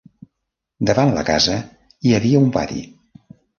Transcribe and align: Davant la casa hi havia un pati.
Davant 0.91 1.13
la 1.17 1.25
casa 1.27 1.59
hi 2.11 2.17
havia 2.21 2.43
un 2.47 2.53
pati. 2.59 2.83